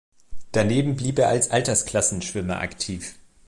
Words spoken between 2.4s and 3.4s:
aktiv.